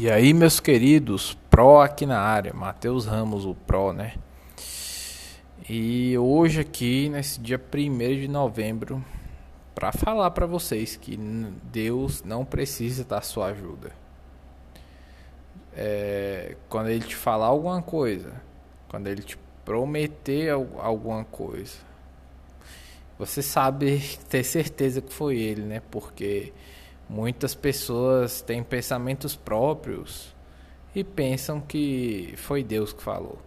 E 0.00 0.08
aí, 0.08 0.32
meus 0.32 0.60
queridos, 0.60 1.36
Pro 1.50 1.80
aqui 1.80 2.06
na 2.06 2.20
área, 2.20 2.54
Matheus 2.54 3.04
Ramos, 3.04 3.44
o 3.44 3.52
Pro, 3.52 3.92
né? 3.92 4.14
E 5.68 6.16
hoje 6.16 6.60
aqui, 6.60 7.08
nesse 7.08 7.40
dia 7.40 7.60
1 7.60 7.98
de 8.20 8.28
novembro, 8.28 9.04
para 9.74 9.90
falar 9.90 10.30
para 10.30 10.46
vocês 10.46 10.94
que 10.94 11.16
Deus 11.64 12.22
não 12.22 12.44
precisa 12.44 13.02
da 13.02 13.20
sua 13.20 13.46
ajuda. 13.46 13.90
É, 15.74 16.54
quando 16.68 16.90
Ele 16.90 17.04
te 17.04 17.16
falar 17.16 17.46
alguma 17.46 17.82
coisa, 17.82 18.40
quando 18.88 19.08
Ele 19.08 19.24
te 19.24 19.36
prometer 19.64 20.52
alguma 20.78 21.24
coisa, 21.24 21.76
você 23.18 23.42
sabe 23.42 24.00
ter 24.28 24.44
certeza 24.44 25.00
que 25.00 25.12
foi 25.12 25.38
Ele, 25.38 25.62
né? 25.62 25.82
Porque 25.90 26.52
muitas 27.08 27.54
pessoas 27.54 28.40
têm 28.40 28.62
pensamentos 28.62 29.34
próprios 29.34 30.34
e 30.94 31.02
pensam 31.02 31.60
que 31.60 32.34
foi 32.36 32.62
Deus 32.62 32.92
que 32.92 33.02
falou. 33.02 33.38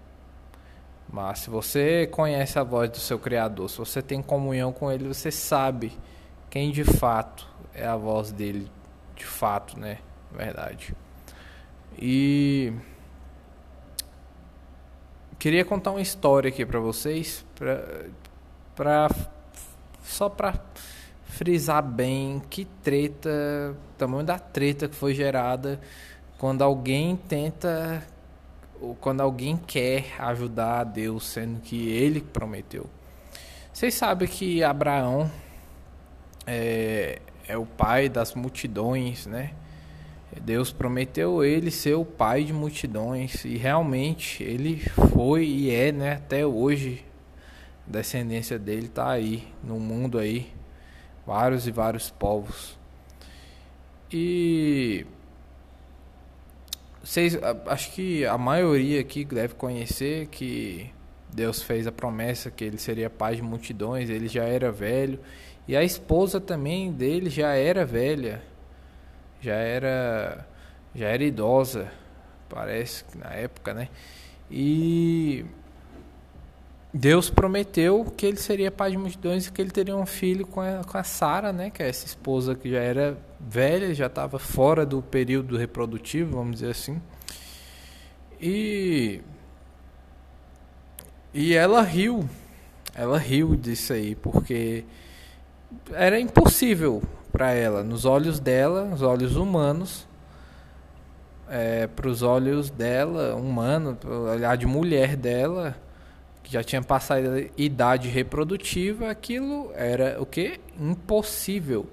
Mas 1.12 1.40
se 1.40 1.50
você 1.50 2.08
conhece 2.08 2.58
a 2.58 2.64
voz 2.64 2.90
do 2.90 2.98
seu 2.98 3.20
Criador, 3.20 3.70
se 3.70 3.78
você 3.78 4.02
tem 4.02 4.22
comunhão 4.22 4.72
com 4.72 4.90
Ele, 4.92 5.08
você 5.08 5.30
sabe 5.30 5.92
quem 6.50 6.72
de 6.72 6.84
fato 6.84 7.48
é 7.74 7.86
a 7.86 7.98
voz 7.98 8.32
dele, 8.32 8.72
de 9.16 9.26
fato, 9.26 9.78
né? 9.78 9.98
Verdade. 10.32 10.96
E 11.98 12.74
queria 15.38 15.66
contar 15.66 15.92
uma 15.92 16.02
história 16.02 16.50
aqui 16.50 16.66
para 16.66 16.80
vocês, 16.80 17.46
pra, 17.56 18.06
pra, 18.76 19.10
só 20.04 20.30
para 20.30 20.54
frisar 21.42 21.82
bem 21.82 22.40
que 22.52 22.66
treta, 22.84 23.76
tamanho 23.98 24.24
da 24.24 24.38
treta 24.38 24.88
que 24.88 24.94
foi 24.94 25.16
gerada 25.16 25.82
quando 26.38 26.62
alguém 26.62 27.16
tenta 27.16 28.06
ou 28.80 28.94
quando 28.94 29.22
alguém 29.22 29.58
quer 29.58 30.06
ajudar 30.20 30.82
a 30.82 30.84
Deus, 30.84 31.26
sendo 31.26 31.60
que 31.60 31.90
ele 31.90 32.22
prometeu. 32.22 32.86
Vocês 33.74 33.96
sabem 33.96 34.28
que 34.28 34.64
Abraão 34.64 35.32
é, 36.46 37.20
é 37.48 37.58
o 37.58 37.66
pai 37.66 38.08
das 38.08 38.36
multidões, 38.36 39.26
né? 39.26 39.54
Deus 40.44 40.72
prometeu 40.72 41.44
ele 41.44 41.72
ser 41.72 41.96
o 41.96 42.06
pai 42.06 42.44
de 42.44 42.54
multidões 42.54 43.46
e 43.46 43.58
realmente 43.58 44.44
ele 44.44 44.78
foi 45.12 45.48
e 45.48 45.72
é, 45.72 45.92
né? 45.92 46.14
Até 46.14 46.46
hoje, 46.46 47.04
a 47.88 47.92
descendência 47.94 48.60
dele 48.60 48.86
está 48.86 49.10
aí 49.10 49.48
no 49.64 49.80
mundo 49.80 50.20
aí, 50.20 50.61
vários 51.26 51.68
e 51.68 51.72
vários 51.72 52.10
povos. 52.10 52.78
E 54.12 55.06
vocês, 57.04 57.38
acho 57.68 57.92
que 57.94 58.26
a 58.26 58.38
maioria 58.38 59.02
aqui 59.02 59.26
deve 59.26 59.56
conhecer 59.56 60.28
que 60.28 60.92
Deus 61.34 61.62
fez 61.62 61.88
a 61.88 61.92
promessa 61.92 62.52
que 62.52 62.64
ele 62.64 62.78
seria 62.78 63.10
pai 63.10 63.36
de 63.36 63.42
multidões, 63.42 64.10
ele 64.10 64.28
já 64.28 64.44
era 64.44 64.72
velho 64.72 65.20
e 65.68 65.76
a 65.76 65.84
esposa 65.84 66.40
também 66.42 66.92
dele 66.92 67.30
já 67.30 67.54
era 67.54 67.86
velha, 67.86 68.42
já 69.40 69.56
era 69.56 70.46
já 70.94 71.08
era 71.08 71.24
idosa, 71.24 71.90
parece 72.50 73.06
que 73.06 73.18
na 73.18 73.30
época, 73.30 73.74
né? 73.74 73.88
E 74.50 75.46
Deus 76.94 77.30
prometeu 77.30 78.06
que 78.18 78.26
ele 78.26 78.38
seria 78.38 78.70
pai 78.70 78.92
de 78.92 78.98
multidões 78.98 79.48
e 79.48 79.52
que 79.52 79.62
ele 79.62 79.72
teria 79.72 79.96
um 79.96 80.06
filho 80.06 80.46
com 80.46 80.60
a, 80.60 80.84
com 80.84 80.98
a 80.98 81.04
Sara, 81.04 81.54
né? 81.54 81.70
Que 81.70 81.82
é 81.82 81.88
essa 81.88 82.06
esposa 82.06 82.54
que 82.54 82.70
já 82.70 82.80
era 82.80 83.18
velha, 83.40 83.94
já 83.94 84.08
estava 84.08 84.38
fora 84.38 84.86
do 84.86 85.02
período 85.02 85.56
reprodutivo, 85.56 86.36
vamos 86.36 86.56
dizer 86.56 86.72
assim. 86.72 87.02
E 88.42 89.22
e 91.34 91.54
ela 91.54 91.82
riu, 91.82 92.28
ela 92.94 93.18
riu 93.18 93.56
disso 93.56 93.94
aí, 93.94 94.16
porque 94.16 94.84
era 95.94 96.20
impossível 96.20 97.02
para 97.32 97.54
ela, 97.54 97.84
nos 97.84 98.04
olhos 98.04 98.38
dela, 98.38 98.84
nos 98.84 99.02
olhos 99.02 99.38
humanos, 99.38 100.06
é, 101.50 101.88
para 101.88 102.10
os 102.10 102.22
olhos 102.22 102.70
dela, 102.70 103.34
humano, 103.36 103.98
olhar 104.34 104.58
de 104.58 104.66
mulher 104.66 105.16
dela 105.16 105.78
que 106.44 106.52
já 106.52 106.64
tinha 106.64 106.82
passado 106.82 107.28
a 107.30 107.62
idade 107.62 108.08
reprodutiva, 108.10 109.10
aquilo 109.10 109.72
era 109.76 110.22
o 110.22 110.26
que? 110.26 110.60
Impossível. 110.80 111.88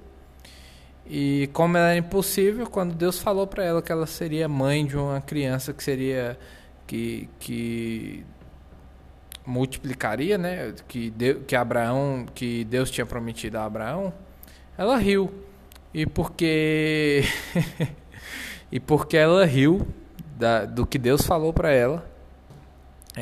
E 1.06 1.48
como 1.52 1.76
era 1.76 1.96
impossível, 1.96 2.66
quando 2.66 2.94
Deus 2.94 3.18
falou 3.18 3.46
para 3.46 3.64
ela 3.64 3.80
que 3.80 3.90
ela 3.90 4.06
seria 4.06 4.46
mãe 4.46 4.84
de 4.84 4.96
uma 4.96 5.20
criança 5.20 5.72
que 5.72 5.82
seria 5.82 6.38
que, 6.86 7.28
que 7.38 8.24
multiplicaria, 9.46 10.36
né? 10.36 10.74
Que, 10.86 11.10
Deus, 11.10 11.42
que 11.46 11.56
Abraão, 11.56 12.26
que 12.34 12.64
Deus 12.64 12.90
tinha 12.90 13.06
prometido 13.06 13.56
a 13.56 13.64
Abraão, 13.64 14.12
ela 14.76 14.98
riu. 14.98 15.32
E 15.94 16.04
porque 16.04 17.22
e 18.70 18.78
porque 18.78 19.16
ela 19.16 19.46
riu 19.46 19.88
da, 20.36 20.66
do 20.66 20.86
que 20.86 20.98
Deus 20.98 21.26
falou 21.26 21.52
para 21.52 21.72
ela, 21.72 22.06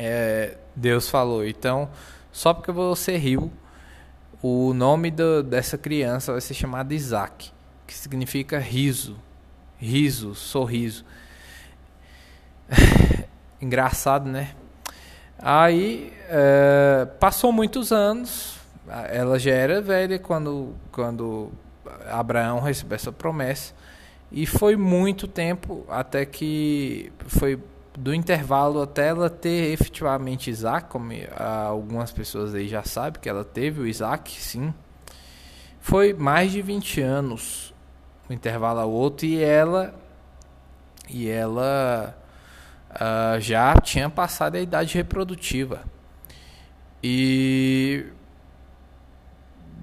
é, 0.05 0.57
Deus 0.75 1.09
falou. 1.09 1.45
Então, 1.45 1.89
só 2.31 2.53
porque 2.53 2.71
você 2.71 3.17
riu, 3.17 3.51
o 4.41 4.73
nome 4.73 5.09
do, 5.09 5.41
dessa 5.41 5.77
criança 5.77 6.31
vai 6.31 6.41
ser 6.41 6.53
chamado 6.53 6.93
Isaac, 6.93 7.51
que 7.85 7.93
significa 7.93 8.59
riso, 8.59 9.17
riso, 9.77 10.35
sorriso. 10.35 11.03
Engraçado, 13.59 14.29
né? 14.29 14.51
Aí 15.39 16.13
é, 16.29 17.07
passou 17.19 17.51
muitos 17.51 17.91
anos, 17.91 18.59
ela 19.09 19.37
já 19.39 19.51
era 19.51 19.81
velha 19.81 20.17
quando, 20.19 20.75
quando 20.91 21.51
Abraão 22.09 22.59
recebeu 22.59 22.95
essa 22.95 23.11
promessa, 23.11 23.73
e 24.31 24.45
foi 24.45 24.75
muito 24.75 25.27
tempo 25.27 25.85
até 25.89 26.25
que 26.25 27.11
foi 27.27 27.59
do 27.97 28.13
intervalo 28.13 28.83
até 28.83 29.07
ela 29.07 29.27
ter 29.27 29.71
efetivamente 29.71 30.51
Isaac, 30.51 30.87
como 30.87 31.11
algumas 31.35 32.11
pessoas 32.11 32.53
aí 32.53 32.67
já 32.67 32.83
sabem 32.83 33.19
que 33.19 33.27
ela 33.27 33.43
teve 33.43 33.81
o 33.81 33.87
Isaac, 33.87 34.39
sim. 34.39 34.71
Foi 35.79 36.13
mais 36.13 36.51
de 36.51 36.61
20 36.61 37.01
anos 37.01 37.73
o 38.29 38.33
intervalo 38.33 38.79
ao 38.79 38.91
outro 38.91 39.25
e 39.25 39.43
ela 39.43 39.95
e 41.09 41.27
ela 41.27 42.15
uh, 42.91 43.39
já 43.39 43.73
tinha 43.77 44.11
passado 44.11 44.55
a 44.55 44.59
idade 44.59 44.93
reprodutiva. 44.93 45.81
E 47.01 48.05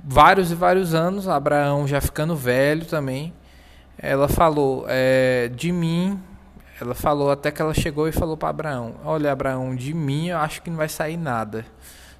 vários 0.05 0.53
e 0.53 0.55
vários 0.55 0.95
anos, 0.95 1.27
Abraão 1.27 1.89
já 1.89 2.01
ficando 2.01 2.37
velho 2.37 2.85
também, 2.85 3.35
ela 3.99 4.29
falou: 4.29 4.85
é, 4.87 5.49
de 5.49 5.73
mim 5.73 6.23
ela 6.81 6.95
falou 6.95 7.31
até 7.31 7.51
que 7.51 7.63
ela 7.63 7.73
chegou 7.73 8.09
e 8.09 8.13
falou 8.13 8.37
para 8.37 8.49
Abraão: 8.49 8.97
Olha, 9.05 9.31
Abraão, 9.31 9.75
de 9.75 9.95
mim 9.95 10.29
eu 10.29 10.39
acho 10.39 10.63
que 10.63 10.71
não 10.71 10.77
vai 10.77 10.89
sair 10.89 11.17
nada. 11.17 11.65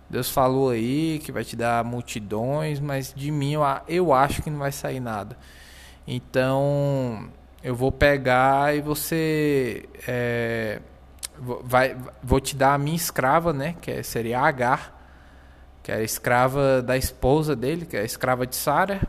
Deus 0.09 0.31
falou 0.31 0.71
aí 0.71 1.21
que 1.25 1.33
vai 1.33 1.45
te 1.45 1.57
dar 1.57 1.83
multidões, 1.85 2.79
mas 2.79 3.13
de 3.15 3.31
mim 3.31 3.55
eu, 3.55 3.63
eu 3.89 4.13
acho 4.13 4.43
que 4.43 4.51
não 4.51 4.59
vai 4.59 4.71
sair 4.71 5.01
nada. 5.01 5.37
Então 6.07 7.29
eu 7.63 7.75
vou 7.75 7.91
pegar 7.91 8.77
e 8.77 8.81
você 8.81 9.89
é, 10.07 10.81
vai, 11.39 11.97
vou 12.23 12.41
te 12.41 12.55
dar 12.55 12.75
a 12.75 12.79
minha 12.79 12.97
escrava, 12.97 13.53
né? 13.53 13.75
Que 13.81 13.91
é, 13.91 14.03
seria 14.03 14.41
Agar, 14.41 14.95
que 15.83 15.91
era 15.91 16.03
escrava 16.03 16.81
da 16.81 16.97
esposa 16.97 17.57
dele, 17.57 17.87
que 17.87 17.97
é 17.97 18.01
a 18.01 18.05
escrava 18.05 18.47
de 18.47 18.55
Sara 18.55 19.01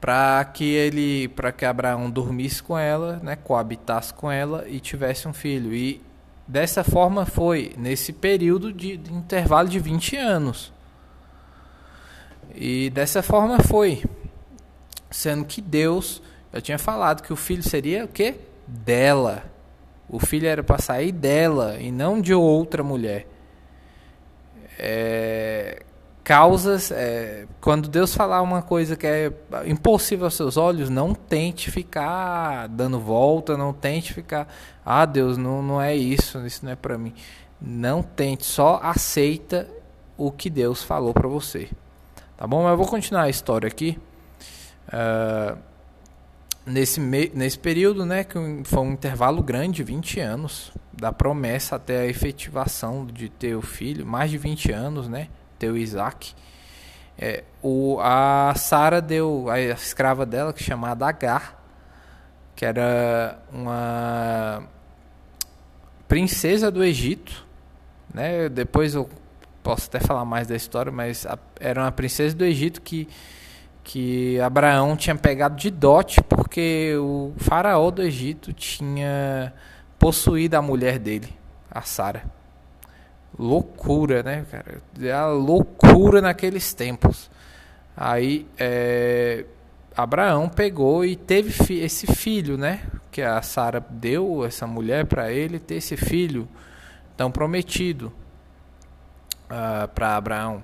para 0.00 0.44
que 0.44 0.64
ele, 0.64 1.28
para 1.28 1.52
que 1.52 1.64
Abraão 1.64 2.10
dormisse 2.10 2.62
com 2.62 2.78
ela, 2.78 3.20
né, 3.22 3.36
coabitasse 3.36 4.12
com 4.12 4.30
ela 4.30 4.68
e 4.68 4.78
tivesse 4.78 5.26
um 5.26 5.32
filho. 5.32 5.74
E 5.74 6.02
dessa 6.46 6.84
forma 6.84 7.24
foi 7.26 7.72
nesse 7.76 8.12
período 8.12 8.72
de, 8.72 8.96
de 8.96 9.12
intervalo 9.12 9.68
de 9.68 9.78
20 9.78 10.16
anos. 10.16 10.72
E 12.54 12.90
dessa 12.90 13.22
forma 13.22 13.60
foi, 13.60 14.04
sendo 15.10 15.44
que 15.44 15.60
Deus 15.60 16.22
já 16.52 16.60
tinha 16.60 16.78
falado 16.78 17.22
que 17.22 17.32
o 17.32 17.36
filho 17.36 17.62
seria 17.62 18.04
o 18.04 18.08
quê? 18.08 18.36
Dela. 18.66 19.44
O 20.08 20.18
filho 20.18 20.46
era 20.46 20.62
para 20.62 20.78
sair 20.78 21.12
dela 21.12 21.78
e 21.80 21.90
não 21.90 22.20
de 22.20 22.32
outra 22.32 22.82
mulher. 22.82 23.26
É, 24.78 25.82
causas. 26.26 26.90
É, 26.90 27.46
quando 27.60 27.88
Deus 27.88 28.12
falar 28.12 28.42
uma 28.42 28.60
coisa 28.60 28.96
que 28.96 29.06
é 29.06 29.32
impossível 29.64 30.24
aos 30.24 30.34
seus 30.34 30.56
olhos, 30.56 30.90
não 30.90 31.14
tente 31.14 31.70
ficar 31.70 32.66
dando 32.66 32.98
volta, 32.98 33.56
não 33.56 33.72
tente 33.72 34.12
ficar, 34.12 34.52
ah 34.84 35.06
Deus, 35.06 35.38
não, 35.38 35.62
não 35.62 35.80
é 35.80 35.94
isso, 35.94 36.44
isso 36.44 36.64
não 36.64 36.72
é 36.72 36.76
para 36.76 36.98
mim. 36.98 37.14
Não 37.60 38.02
tente, 38.02 38.44
só 38.44 38.80
aceita 38.82 39.68
o 40.18 40.32
que 40.32 40.50
Deus 40.50 40.82
falou 40.82 41.14
para 41.14 41.28
você. 41.28 41.68
Tá 42.36 42.44
bom? 42.44 42.64
Mas 42.64 42.72
eu 42.72 42.76
vou 42.76 42.88
continuar 42.88 43.22
a 43.22 43.30
história 43.30 43.68
aqui. 43.68 43.96
Uh, 44.88 45.56
nesse, 46.66 46.98
nesse 47.00 47.58
período, 47.58 48.04
né, 48.04 48.24
que 48.24 48.36
foi 48.64 48.80
um 48.80 48.92
intervalo 48.92 49.44
grande, 49.44 49.84
20 49.84 50.18
anos, 50.18 50.72
da 50.92 51.12
promessa 51.12 51.76
até 51.76 52.00
a 52.00 52.06
efetivação 52.06 53.06
de 53.06 53.28
ter 53.28 53.54
o 53.54 53.62
filho, 53.62 54.04
mais 54.04 54.28
de 54.28 54.38
20 54.38 54.72
anos, 54.72 55.08
né, 55.08 55.28
ter 55.58 55.70
o 55.70 55.76
Isaac. 55.76 56.34
É, 57.18 57.44
o, 57.62 57.98
a 58.00 58.54
Sara 58.56 59.00
deu 59.00 59.48
a 59.48 59.60
escrava 59.60 60.26
dela, 60.26 60.52
que 60.52 60.62
é 60.62 60.66
chamada 60.66 61.06
Agar, 61.06 61.62
que 62.54 62.64
era 62.64 63.38
uma 63.52 64.62
princesa 66.06 66.70
do 66.70 66.84
Egito, 66.84 67.46
né? 68.12 68.48
Depois 68.48 68.94
eu 68.94 69.08
posso 69.62 69.88
até 69.88 69.98
falar 69.98 70.24
mais 70.24 70.46
da 70.46 70.54
história, 70.54 70.92
mas 70.92 71.26
a, 71.26 71.38
era 71.58 71.82
uma 71.82 71.92
princesa 71.92 72.36
do 72.36 72.44
Egito 72.44 72.80
que 72.80 73.08
que 73.86 74.40
Abraão 74.40 74.96
tinha 74.96 75.14
pegado 75.14 75.54
de 75.54 75.70
dote 75.70 76.20
porque 76.24 76.96
o 76.98 77.32
faraó 77.36 77.88
do 77.92 78.02
Egito 78.02 78.52
tinha 78.52 79.54
possuído 79.96 80.56
a 80.56 80.62
mulher 80.62 80.98
dele, 80.98 81.32
a 81.70 81.82
Sara. 81.82 82.24
Loucura, 83.38 84.22
né, 84.22 84.46
cara? 84.50 84.82
É 85.00 85.12
a 85.12 85.26
loucura 85.26 86.20
naqueles 86.20 86.72
tempos. 86.72 87.30
Aí 87.96 88.46
é, 88.58 89.44
Abraão 89.96 90.48
pegou 90.48 91.04
e 91.04 91.16
teve 91.16 91.50
fi 91.50 91.80
esse 91.80 92.06
filho, 92.06 92.58
né? 92.58 92.82
Que 93.10 93.22
a 93.22 93.40
Sara 93.40 93.80
deu 93.88 94.44
essa 94.44 94.66
mulher 94.66 95.06
para 95.06 95.32
ele 95.32 95.58
ter 95.58 95.76
esse 95.76 95.96
filho 95.96 96.46
tão 97.16 97.30
prometido 97.30 98.08
uh, 99.50 99.84
ah, 99.84 99.88
para 99.94 100.16
Abraão. 100.16 100.62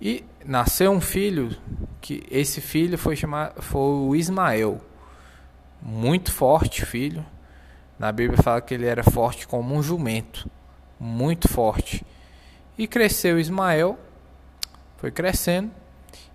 E 0.00 0.24
nasceu 0.44 0.90
um 0.90 1.00
filho 1.00 1.56
que 2.00 2.24
esse 2.30 2.60
filho 2.60 2.98
foi 2.98 3.14
chamado 3.14 3.62
foi 3.62 3.80
o 3.80 4.16
Ismael. 4.16 4.80
Muito 5.80 6.32
forte 6.32 6.84
filho. 6.84 7.24
Na 7.96 8.10
Bíblia 8.10 8.42
fala 8.42 8.60
que 8.60 8.74
ele 8.74 8.86
era 8.86 9.04
forte 9.04 9.46
como 9.46 9.74
um 9.74 9.82
jumento, 9.82 10.47
muito 10.98 11.48
forte. 11.48 12.04
E 12.76 12.86
cresceu 12.86 13.38
Ismael, 13.38 13.98
foi 14.98 15.10
crescendo 15.10 15.70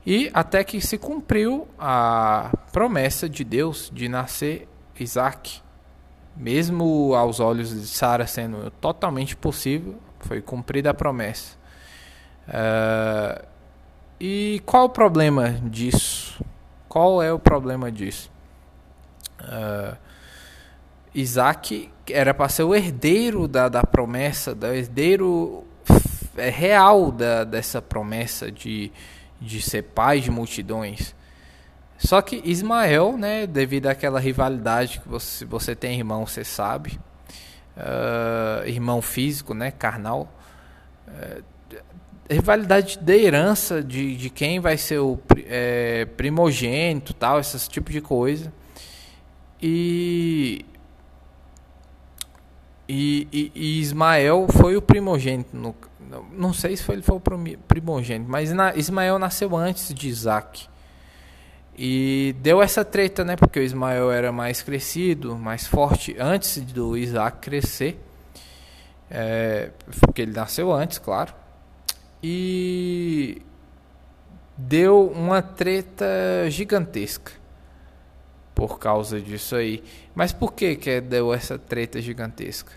e 0.06 0.30
até 0.34 0.64
que 0.64 0.82
se 0.82 0.98
cumpriu 0.98 1.68
a 1.80 2.52
promessa 2.72 3.30
de 3.30 3.44
Deus 3.44 3.90
de 3.94 4.10
nascer 4.10 4.68
Isaac. 5.00 5.62
Mesmo 6.36 7.14
aos 7.16 7.40
olhos 7.40 7.70
de 7.70 7.88
Sara 7.88 8.26
sendo 8.26 8.72
totalmente 8.82 9.36
possível, 9.36 10.00
foi 10.20 10.42
cumprida 10.42 10.90
a 10.90 10.94
promessa. 10.94 11.56
Uh, 12.48 13.46
e 14.20 14.62
qual 14.66 14.86
o 14.86 14.90
problema 14.90 15.52
disso? 15.52 16.44
Qual 16.90 17.22
é 17.22 17.32
o 17.32 17.40
problema 17.40 17.92
disso? 17.92 18.32
Uh, 19.42 19.96
Isaac 21.14 21.90
era 22.10 22.34
para 22.34 22.50
ser 22.50 22.64
o 22.64 22.74
herdeiro 22.74 23.48
da, 23.48 23.70
da 23.70 23.84
promessa, 23.84 24.54
do 24.56 24.68
herdeiro 24.68 25.64
é, 26.36 26.50
real 26.50 27.12
da, 27.12 27.44
dessa 27.44 27.82
promessa 27.82 28.52
de, 28.52 28.92
de 29.40 29.62
ser 29.62 29.84
pai 29.84 30.20
de 30.20 30.32
multidões. 30.32 31.16
Só 31.98 32.22
que 32.22 32.42
Ismael, 32.44 33.18
né, 33.18 33.48
devido 33.48 33.88
àquela 33.88 34.20
rivalidade 34.20 35.00
que 35.00 35.08
você, 35.08 35.46
você 35.46 35.76
tem 35.76 35.98
irmão, 35.98 36.26
você 36.26 36.44
sabe, 36.44 37.00
uh, 37.78 38.68
irmão 38.68 39.02
físico, 39.02 39.54
né, 39.54 39.72
carnal, 39.72 40.28
uh, 41.08 41.44
rivalidade 42.30 42.98
de 42.98 43.16
herança 43.16 43.82
de, 43.82 44.18
de 44.18 44.30
quem 44.30 44.60
vai 44.60 44.76
ser 44.76 45.00
o 45.00 45.20
é, 45.46 46.06
primogênito, 46.18 47.14
tal, 47.14 47.40
esse 47.40 47.70
tipo 47.70 47.92
de 47.92 48.02
coisa. 48.02 48.52
E, 49.62 50.66
e, 52.88 53.28
e, 53.32 53.52
e 53.56 53.80
Ismael 53.80 54.48
foi 54.50 54.76
o 54.76 54.82
primogênito. 54.82 55.56
No, 55.56 55.76
não 56.32 56.54
sei 56.54 56.78
se 56.78 56.84
foi, 56.84 56.96
ele 56.96 57.02
foi 57.02 57.18
o 57.18 57.22
primogênito, 57.68 58.30
mas 58.30 58.52
na, 58.52 58.76
Ismael 58.76 59.18
nasceu 59.18 59.56
antes 59.56 59.94
de 59.94 60.08
Isaac. 60.08 60.68
E 61.76 62.36
deu 62.40 62.62
essa 62.62 62.86
treta, 62.86 63.24
né? 63.24 63.36
Porque 63.36 63.60
o 63.60 63.64
Ismael 63.64 64.12
era 64.12 64.32
mais 64.32 64.62
crescido, 64.62 65.36
mais 65.36 65.66
forte 65.66 66.16
antes 66.20 66.62
do 66.62 66.96
Isaac 66.96 67.40
crescer. 67.40 68.00
É, 69.10 69.72
porque 70.00 70.22
ele 70.22 70.34
nasceu 70.34 70.72
antes, 70.72 70.98
claro 71.00 71.34
e 72.24 73.42
deu 74.58 75.08
uma 75.08 75.42
treta 75.42 76.06
gigantesca 76.50 77.34
por 78.54 78.80
causa 78.80 79.20
disso 79.20 79.56
aí. 79.56 79.84
Mas 80.14 80.32
por 80.32 80.54
que 80.54 80.76
que 80.76 81.02
deu 81.02 81.34
essa 81.34 81.58
treta 81.58 82.02
gigantesca? 82.02 82.72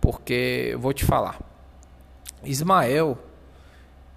Porque 0.00 0.76
vou 0.78 0.92
te 0.92 1.04
falar. 1.04 1.40
Ismael, 2.44 3.18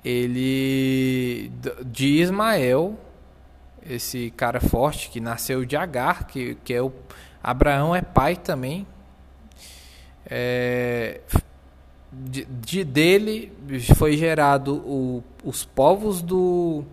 ele 0.03 1.51
de 1.85 2.21
Ismael, 2.21 2.97
esse 3.87 4.31
cara 4.31 4.59
forte 4.59 5.09
que 5.09 5.19
nasceu 5.19 5.65
de 5.65 5.75
Agar, 5.75 6.27
que, 6.27 6.55
que 6.63 6.73
é 6.73 6.81
o 6.81 6.91
Abraão 7.41 7.95
é 7.95 8.01
pai 8.01 8.35
também. 8.35 8.85
É, 10.29 11.21
de, 12.11 12.45
de, 12.45 12.83
dele 12.83 13.51
foi 13.95 14.15
gerado 14.15 14.75
o, 14.75 15.23
os 15.43 15.65
povos 15.65 16.21
do, 16.21 16.83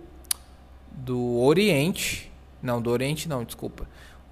do 0.91 1.39
Oriente, 1.41 2.33
não, 2.63 2.81
do 2.81 2.91
Oriente 2.91 3.29
não, 3.29 3.45
desculpa, 3.45 3.87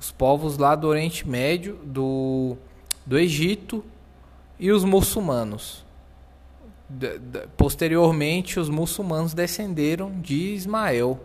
os 0.05 0.13
povos 0.13 0.59
lá 0.59 0.75
do 0.75 0.87
Oriente 0.87 1.27
Médio, 1.27 1.79
do, 1.83 2.59
do 3.07 3.19
Egito 3.19 3.83
e 4.59 4.71
os 4.71 4.85
muçulmanos. 4.85 5.83
De, 6.87 7.19
de, 7.19 7.47
posteriormente, 7.57 8.61
os 8.61 8.69
muçulmanos 8.69 9.33
descenderam 9.33 10.21
de 10.21 10.53
Ismael. 10.53 11.19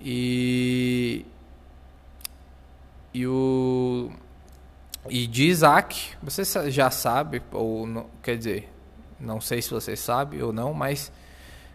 E, 0.00 1.24
e 3.14 3.26
o 3.26 4.10
e 5.08 5.28
de 5.28 5.44
Isaac, 5.44 6.16
você 6.20 6.42
já 6.68 6.90
sabe, 6.90 7.40
ou 7.52 7.86
não, 7.86 8.06
quer 8.24 8.36
dizer, 8.36 8.68
não 9.20 9.40
sei 9.40 9.62
se 9.62 9.70
você 9.70 9.94
sabe 9.94 10.42
ou 10.42 10.52
não, 10.52 10.74
mas 10.74 11.12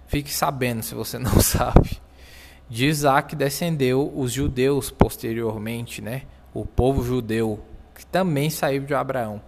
fique 0.08 0.34
sabendo 0.34 0.84
se 0.84 0.94
você 0.94 1.16
não 1.18 1.40
sabe. 1.40 2.02
De 2.72 2.86
Isaac 2.86 3.36
descendeu 3.36 4.10
os 4.16 4.32
judeus 4.32 4.90
posteriormente, 4.90 6.02
né? 6.02 6.22
O 6.54 6.66
povo 6.66 7.04
judeu, 7.04 7.60
que 7.94 8.06
também 8.06 8.50
saiu 8.50 8.84
de 8.84 8.94
Abraão. 8.94 9.42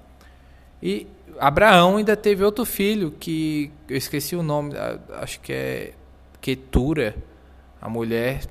E 0.82 1.08
Abraão 1.40 1.96
ainda 1.96 2.18
teve 2.18 2.44
outro 2.44 2.66
filho 2.66 3.12
que 3.12 3.72
eu 3.88 3.96
esqueci 3.96 4.36
o 4.36 4.44
nome, 4.44 4.74
acho 5.22 5.40
que 5.40 5.54
é 5.54 5.94
Ketura, 6.42 7.16
a 7.82 7.88
mulher. 7.88 8.42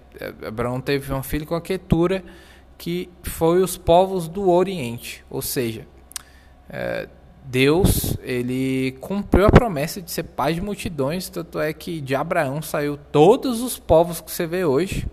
Abraão 0.43 0.81
teve 0.81 1.13
um 1.13 1.23
filho 1.23 1.45
com 1.45 1.55
a 1.55 1.61
Ketura 1.61 2.25
que 2.79 3.11
foi 3.23 3.61
os 3.61 3.77
povos 3.77 4.27
do 4.27 4.49
Oriente, 4.49 5.23
ou 5.29 5.43
seja, 5.43 5.87
é, 6.71 7.11
Deus 7.45 8.17
ele 8.23 8.93
cumpriu 9.01 9.47
a 9.47 9.51
promessa 9.51 10.01
de 10.01 10.11
ser 10.11 10.23
pai 10.23 10.55
de 10.55 10.61
multidões, 10.61 11.29
tanto 11.29 11.59
é 11.61 11.73
que 11.73 12.01
de 12.01 12.15
Abraão 12.15 12.63
saiu 12.63 12.97
todos 13.11 13.61
os 13.61 13.79
povos 13.79 14.21
que 14.21 14.31
você 14.31 14.47
vê 14.47 14.65
hoje, 14.65 15.07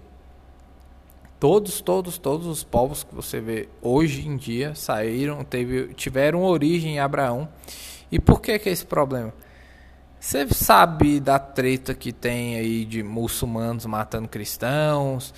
todos, 1.39 1.81
todos, 1.81 2.17
todos 2.17 2.45
os 2.45 2.63
povos 2.63 3.03
que 3.03 3.15
você 3.15 3.39
vê 3.39 3.69
hoje 3.81 4.27
em 4.27 4.37
dia 4.37 4.75
saíram, 4.75 5.43
teve, 5.43 5.93
tiveram 5.93 6.43
origem 6.43 6.95
em 6.95 6.99
Abraão. 6.99 7.49
E 8.11 8.19
por 8.19 8.41
que 8.41 8.57
que 8.59 8.69
é 8.69 8.71
esse 8.71 8.85
problema? 8.85 9.33
Você 10.19 10.47
sabe 10.49 11.19
da 11.19 11.39
treta 11.39 11.93
que 11.93 12.11
tem 12.11 12.55
aí 12.57 12.83
de 12.83 13.01
muçulmanos 13.01 13.85
matando 13.85 14.27
cristãos, 14.27 15.33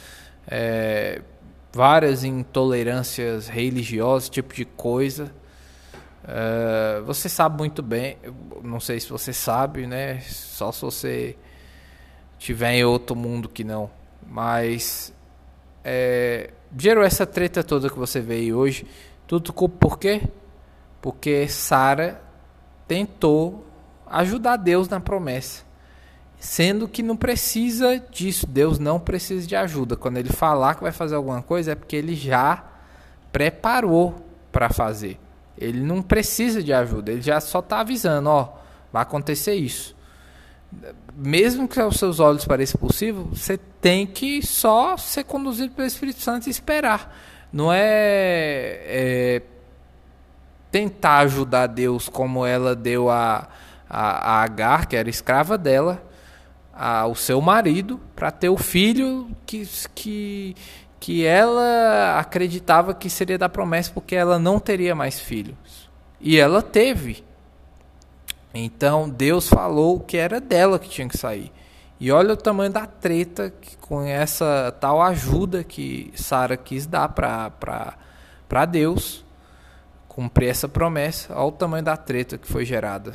é, 0.48 1.22
várias 1.72 2.24
intolerâncias 2.24 3.48
religiosas, 3.48 4.30
tipo 4.30 4.54
de 4.56 4.66
coisa. 4.66 5.32
Uh, 6.24 7.04
você 7.04 7.28
sabe 7.28 7.58
muito 7.58 7.82
bem, 7.82 8.18
não 8.64 8.80
sei 8.80 9.00
se 9.00 9.10
você 9.10 9.34
sabe, 9.34 9.88
né? 9.88 10.22
Só 10.22 10.72
se 10.72 10.82
você 10.82 11.38
tiver 12.38 12.74
em 12.74 12.84
outro 12.84 13.16
mundo 13.16 13.50
que 13.50 13.64
não. 13.64 13.90
Mas 14.26 15.14
é, 15.84 16.52
gerou 16.78 17.04
essa 17.04 17.26
treta 17.26 17.64
toda 17.64 17.90
que 17.90 17.98
você 17.98 18.20
vê 18.20 18.36
aí 18.36 18.54
hoje. 18.54 18.86
Tudo 19.28 19.52
por 19.54 19.98
quê? 19.98 20.22
Porque 21.02 21.48
Sara 21.48 22.22
tentou 22.88 23.66
ajudar 24.06 24.58
Deus 24.58 24.88
na 24.90 25.00
promessa 25.00 25.72
sendo 26.42 26.88
que 26.88 27.04
não 27.04 27.16
precisa 27.16 28.00
disso. 28.10 28.48
Deus 28.48 28.80
não 28.80 29.00
precisa 29.00 29.46
de 29.48 29.56
ajuda. 29.56 29.96
Quando 29.96 30.18
ele 30.18 30.30
falar 30.30 30.74
que 30.74 30.82
vai 30.82 30.92
fazer 30.92 31.16
alguma 31.16 31.42
coisa, 31.42 31.74
é 31.74 31.76
porque 31.76 31.96
ele 31.96 32.16
já 32.16 32.66
preparou 33.32 34.16
para 34.52 34.70
fazer. 34.70 35.20
Ele 35.62 35.80
não 35.80 36.02
precisa 36.02 36.64
de 36.64 36.74
ajuda, 36.74 37.12
ele 37.12 37.22
já 37.22 37.40
só 37.40 37.60
está 37.60 37.80
avisando: 37.82 38.30
ó, 38.30 38.54
vai 38.92 39.04
acontecer 39.04 39.54
isso. 39.54 39.96
Mesmo 41.16 41.68
que 41.68 41.80
aos 41.80 41.98
seus 41.98 42.20
olhos 42.20 42.46
pareça 42.46 42.78
possível, 42.78 43.26
você 43.26 43.58
tem 43.58 44.08
que 44.08 44.46
só 44.46 44.98
ser 44.98 45.26
conduzido 45.26 45.74
pelo 45.74 45.88
Espírito 45.88 46.20
Santo 46.20 46.48
e 46.48 46.50
esperar. 46.50 47.16
Não 47.52 47.72
é, 47.72 48.80
é 48.86 49.42
tentar 50.72 51.20
ajudar 51.20 51.68
Deus 51.68 52.08
como 52.08 52.46
ela 52.46 52.74
deu 52.74 53.10
a, 53.10 53.50
a, 53.90 54.40
a 54.40 54.44
Agar, 54.44 54.88
que 54.88 54.96
era 54.96 55.10
escrava 55.10 55.58
dela, 55.58 56.02
ao 56.74 57.14
seu 57.14 57.42
marido, 57.42 58.00
para 58.16 58.32
ter 58.32 58.50
o 58.50 58.58
filho 58.58 59.30
que, 59.46 59.68
que, 59.94 60.56
que 61.02 61.26
ela 61.26 62.20
acreditava 62.20 62.94
que 62.94 63.10
seria 63.10 63.36
da 63.36 63.50
promessa, 63.50 63.92
porque 63.92 64.16
ela 64.16 64.38
não 64.38 64.60
teria 64.60 64.94
mais 64.94 65.20
filhos. 65.20 65.90
E 66.20 66.38
ela 66.38 66.62
teve. 66.62 67.24
Então 68.54 69.10
Deus 69.10 69.50
falou 69.50 70.00
que 70.00 70.16
era 70.16 70.40
dela 70.40 70.78
que 70.78 70.88
tinha 70.88 71.10
que 71.10 71.18
sair. 71.18 71.52
E 72.00 72.12
olha 72.12 72.36
o 72.36 72.38
tamanho 72.38 72.72
da 72.72 72.86
treta 72.86 73.50
que, 73.50 73.76
com 73.78 74.04
essa 74.04 74.76
tal 74.80 75.02
ajuda 75.02 75.64
que 75.64 76.14
Sara 76.16 76.56
quis 76.56 76.86
dar 76.86 77.10
para 77.10 78.66
Deus 78.70 79.26
cumprir 80.08 80.50
essa 80.50 80.70
promessa. 80.70 81.34
Olha 81.34 81.46
o 81.46 81.52
tamanho 81.52 81.84
da 81.84 81.98
treta 81.98 82.38
que 82.38 82.48
foi 82.48 82.64
gerada. 82.64 83.12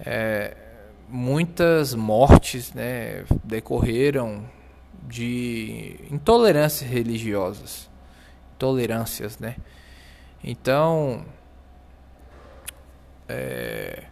É, 0.00 0.56
muitas 1.08 1.94
mortes 1.94 2.72
né, 2.72 3.24
decorreram 3.44 4.42
de 5.08 5.96
intolerâncias 6.10 6.88
religiosas. 6.88 7.90
Intolerâncias, 8.54 9.38
né? 9.38 9.56
Então, 10.42 11.24
é, 13.28 14.04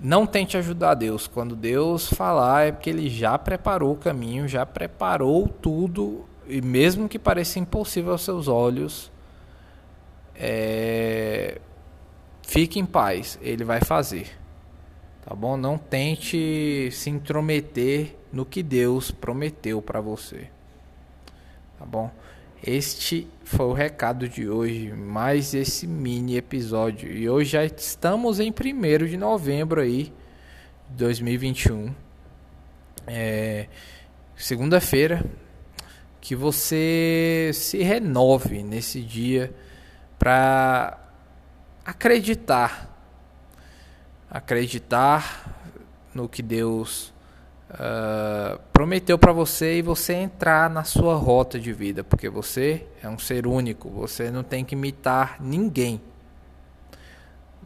não 0.00 0.26
tente 0.26 0.56
ajudar 0.56 0.94
Deus. 0.94 1.26
Quando 1.26 1.56
Deus 1.56 2.08
falar, 2.08 2.68
é 2.68 2.72
porque 2.72 2.90
Ele 2.90 3.08
já 3.08 3.38
preparou 3.38 3.92
o 3.92 3.96
caminho, 3.96 4.46
já 4.46 4.66
preparou 4.66 5.48
tudo, 5.48 6.24
e 6.46 6.60
mesmo 6.60 7.08
que 7.08 7.18
pareça 7.18 7.58
impossível 7.58 8.12
aos 8.12 8.22
seus 8.22 8.48
olhos, 8.48 9.10
é, 10.34 11.60
fique 12.42 12.78
em 12.78 12.86
paz, 12.86 13.38
Ele 13.40 13.64
vai 13.64 13.80
fazer. 13.80 14.30
Tá 15.24 15.34
bom? 15.34 15.56
Não 15.56 15.78
tente 15.78 16.90
se 16.92 17.08
intrometer 17.08 18.14
no 18.34 18.44
que 18.44 18.62
Deus 18.62 19.10
prometeu 19.10 19.80
para 19.80 20.00
você. 20.00 20.50
Tá 21.78 21.86
bom? 21.86 22.10
Este 22.62 23.28
foi 23.44 23.66
o 23.66 23.72
recado 23.72 24.28
de 24.28 24.48
hoje, 24.48 24.92
mais 24.92 25.54
esse 25.54 25.86
mini 25.86 26.36
episódio. 26.36 27.10
E 27.10 27.28
hoje 27.28 27.50
já 27.50 27.64
estamos 27.64 28.40
em 28.40 28.50
1 28.50 29.06
de 29.06 29.16
novembro 29.16 29.80
aí, 29.80 30.12
2021. 30.90 31.94
É, 33.06 33.68
Segunda-feira, 34.36 35.24
que 36.20 36.34
você 36.34 37.52
se 37.54 37.78
renove 37.78 38.64
nesse 38.64 39.00
dia 39.00 39.54
para 40.18 40.98
acreditar. 41.84 42.90
Acreditar 44.28 45.78
no 46.12 46.28
que 46.28 46.42
Deus 46.42 47.13
uh, 47.70 48.58
prometeu 48.72 49.18
para 49.18 49.32
você 49.32 49.78
e 49.78 49.82
você 49.82 50.14
entrar 50.14 50.70
na 50.70 50.84
sua 50.84 51.16
rota 51.16 51.58
de 51.58 51.72
vida, 51.72 52.04
porque 52.04 52.28
você 52.28 52.86
é 53.02 53.08
um 53.08 53.18
ser 53.18 53.46
único, 53.46 53.88
você 53.88 54.30
não 54.30 54.42
tem 54.42 54.64
que 54.64 54.74
imitar 54.74 55.36
ninguém. 55.40 56.00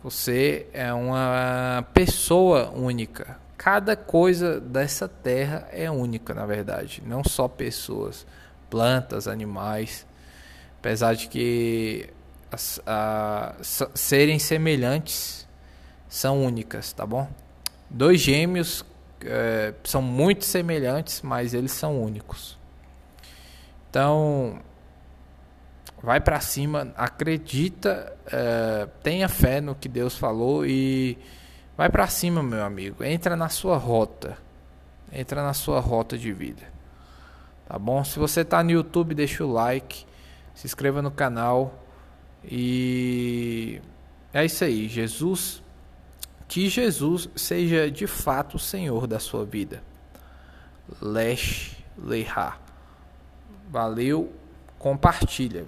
Você 0.03 0.67
é 0.73 0.93
uma 0.93 1.85
pessoa 1.93 2.71
única. 2.71 3.39
Cada 3.57 3.97
coisa 3.97 4.61
dessa 4.61 5.09
terra 5.09 5.69
é 5.73 5.91
única, 5.91 6.33
na 6.33 6.47
verdade, 6.47 7.03
não 7.05 7.25
só 7.25 7.49
pessoas, 7.49 8.25
plantas, 8.71 9.27
animais. 9.27 10.07
Apesar 10.79 11.15
de 11.15 11.27
que 11.27 12.09
as, 12.53 12.81
a, 12.87 13.57
serem 13.95 14.39
semelhantes 14.39 15.47
são 16.09 16.45
únicas, 16.45 16.93
tá 16.93 17.05
bom? 17.05 17.29
Dois 17.91 18.21
gêmeos 18.21 18.85
é, 19.25 19.75
são 19.85 20.03
muito 20.03 20.45
semelhantes, 20.45 21.23
mas 21.23 21.55
eles 21.55 21.73
são 21.73 22.03
únicos. 22.03 22.59
Então, 23.91 24.61
vai 26.03 26.21
para 26.21 26.41
cima, 26.41 26.93
acredita, 26.97 28.17
é, 28.27 28.89
tenha 29.03 29.29
fé 29.29 29.61
no 29.61 29.75
que 29.75 29.89
Deus 29.89 30.17
falou 30.17 30.65
e 30.65 31.19
vai 31.77 31.89
para 31.89 32.07
cima, 32.07 32.43
meu 32.43 32.65
amigo. 32.65 33.03
Entra 33.03 33.37
na 33.37 33.49
sua 33.49 33.77
rota, 33.77 34.37
entra 35.13 35.43
na 35.43 35.55
sua 35.55 35.81
rota 35.81 36.17
de 36.17 36.33
vida, 36.33 36.63
tá 37.67 37.79
bom? 37.79 38.05
Se 38.05 38.19
você 38.19 38.43
está 38.43 38.63
no 38.63 38.71
YouTube, 38.71 39.15
deixa 39.15 39.45
o 39.45 39.53
like, 39.53 40.05
se 40.55 40.67
inscreva 40.67 41.01
no 41.03 41.11
canal 41.11 41.85
e 42.45 43.81
é 44.33 44.45
isso 44.45 44.65
aí. 44.65 44.89
Jesus 44.89 45.63
que 46.49 46.69
Jesus 46.69 47.29
seja 47.37 47.91
de 47.91 48.07
fato 48.07 48.57
o 48.57 48.59
Senhor 48.59 49.07
da 49.07 49.19
sua 49.21 49.45
vida. 49.45 49.83
Lesh 51.01 51.77
Leha. 51.97 52.57
Valeu, 53.71 54.33
compartilha. 54.79 55.67